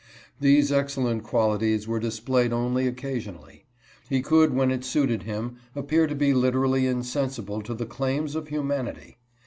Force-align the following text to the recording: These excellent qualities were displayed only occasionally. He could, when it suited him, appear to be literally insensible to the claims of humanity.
These 0.39 0.71
excellent 0.71 1.21
qualities 1.21 1.87
were 1.87 1.99
displayed 1.99 2.51
only 2.51 2.87
occasionally. 2.87 3.65
He 4.09 4.23
could, 4.23 4.51
when 4.51 4.71
it 4.71 4.83
suited 4.83 5.21
him, 5.21 5.57
appear 5.75 6.07
to 6.07 6.15
be 6.15 6.33
literally 6.33 6.87
insensible 6.87 7.61
to 7.61 7.75
the 7.75 7.85
claims 7.85 8.33
of 8.33 8.47
humanity. 8.47 9.19